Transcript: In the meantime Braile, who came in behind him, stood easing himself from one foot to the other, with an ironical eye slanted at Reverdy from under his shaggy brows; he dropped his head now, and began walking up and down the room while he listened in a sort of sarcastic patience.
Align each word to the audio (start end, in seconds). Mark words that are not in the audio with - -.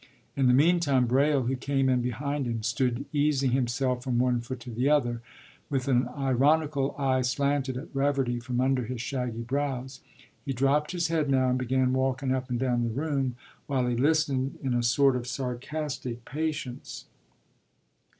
In 0.35 0.47
the 0.47 0.53
meantime 0.55 1.05
Braile, 1.05 1.43
who 1.43 1.55
came 1.55 1.87
in 1.87 2.01
behind 2.01 2.47
him, 2.47 2.63
stood 2.63 3.05
easing 3.13 3.51
himself 3.51 4.03
from 4.03 4.17
one 4.17 4.41
foot 4.41 4.59
to 4.61 4.71
the 4.71 4.89
other, 4.89 5.21
with 5.69 5.87
an 5.87 6.07
ironical 6.17 6.95
eye 6.97 7.21
slanted 7.21 7.77
at 7.77 7.93
Reverdy 7.93 8.39
from 8.39 8.59
under 8.59 8.85
his 8.85 8.99
shaggy 8.99 9.43
brows; 9.43 9.99
he 10.43 10.53
dropped 10.53 10.93
his 10.93 11.09
head 11.09 11.29
now, 11.29 11.51
and 11.51 11.59
began 11.59 11.93
walking 11.93 12.31
up 12.31 12.49
and 12.49 12.57
down 12.57 12.81
the 12.81 12.89
room 12.89 13.35
while 13.67 13.85
he 13.85 13.95
listened 13.95 14.57
in 14.63 14.73
a 14.73 14.81
sort 14.81 15.15
of 15.15 15.27
sarcastic 15.27 16.25
patience. 16.25 17.05